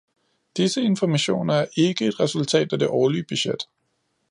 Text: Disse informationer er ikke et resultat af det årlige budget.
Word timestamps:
Disse 0.57 0.81
informationer 0.81 1.53
er 1.55 1.65
ikke 1.77 2.07
et 2.07 2.19
resultat 2.19 2.73
af 2.73 2.79
det 2.79 2.87
årlige 2.87 3.23
budget. 3.29 3.63